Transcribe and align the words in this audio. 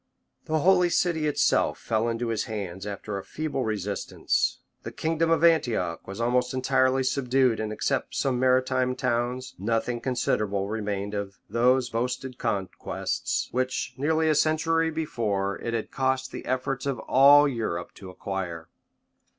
}The 0.45 0.61
holy 0.61 0.89
city 0.89 1.27
itself 1.27 1.77
fell 1.77 2.09
into 2.09 2.29
his 2.29 2.45
hands 2.45 2.87
after 2.87 3.19
a 3.19 3.23
feeble 3.23 3.63
resistance; 3.63 4.57
the 4.81 4.91
kingdom 4.91 5.29
of 5.29 5.43
Antioch 5.43 6.07
was 6.07 6.19
almost 6.19 6.55
entirely 6.55 7.03
subdued 7.03 7.59
and 7.59 7.71
except 7.71 8.15
some 8.15 8.39
maritime 8.39 8.95
towns, 8.95 9.53
nothing 9.59 10.01
considerable 10.01 10.67
remained 10.67 11.13
of 11.13 11.37
thope 11.51 11.91
boasted 11.91 12.39
conquests, 12.39 13.47
which, 13.51 13.93
near 13.95 14.19
a 14.23 14.33
century 14.33 14.89
before, 14.89 15.59
it 15.59 15.75
had 15.75 15.91
cost 15.91 16.31
the 16.31 16.45
efforts 16.47 16.87
of 16.87 16.97
all 17.01 17.47
Europe 17.47 17.93
to 17.93 18.09
acquire. 18.09 18.69